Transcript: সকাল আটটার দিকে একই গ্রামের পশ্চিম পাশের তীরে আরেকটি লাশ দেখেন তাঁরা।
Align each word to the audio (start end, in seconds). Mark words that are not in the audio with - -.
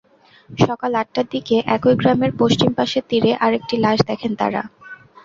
সকাল 0.49 0.91
আটটার 1.01 1.27
দিকে 1.33 1.55
একই 1.75 1.95
গ্রামের 2.01 2.31
পশ্চিম 2.41 2.69
পাশের 2.77 3.03
তীরে 3.09 3.31
আরেকটি 3.45 3.75
লাশ 3.77 3.97
দেখেন 4.09 4.31
তাঁরা। 4.39 4.61